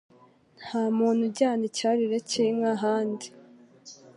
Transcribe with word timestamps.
Nta 0.63 0.83
muntu 0.97 1.21
ujyana 1.29 1.63
icyarire 1.69 2.17
cy’inka 2.29 2.67
ahandi, 2.77 3.27